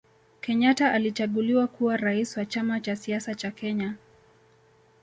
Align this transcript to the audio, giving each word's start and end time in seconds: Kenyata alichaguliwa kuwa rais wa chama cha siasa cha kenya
Kenyata 0.41 0.91
alichaguliwa 0.91 1.67
kuwa 1.67 1.97
rais 1.97 2.37
wa 2.37 2.45
chama 2.45 2.79
cha 2.79 2.95
siasa 2.95 3.35
cha 3.35 3.51
kenya 3.51 3.95